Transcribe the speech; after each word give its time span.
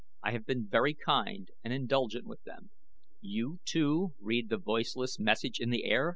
I 0.23 0.31
have 0.31 0.47
been 0.47 0.65
very 0.67 0.95
kind 0.95 1.47
and 1.63 1.71
indulgent 1.71 2.25
with 2.25 2.41
them." 2.41 2.71
"You, 3.21 3.59
too, 3.65 4.15
read 4.19 4.49
the 4.49 4.57
voiceless 4.57 5.19
message 5.19 5.59
in 5.59 5.69
the 5.69 5.83
air?" 5.85 6.09